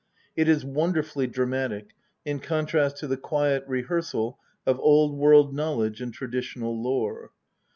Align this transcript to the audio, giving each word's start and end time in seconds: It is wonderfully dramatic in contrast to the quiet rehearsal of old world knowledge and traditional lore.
It 0.35 0.47
is 0.49 0.65
wonderfully 0.65 1.27
dramatic 1.27 1.91
in 2.25 2.39
contrast 2.39 2.97
to 2.97 3.05
the 3.07 3.17
quiet 3.17 3.63
rehearsal 3.67 4.39
of 4.65 4.79
old 4.79 5.15
world 5.15 5.53
knowledge 5.53 6.01
and 6.01 6.11
traditional 6.11 6.81
lore. 6.81 7.29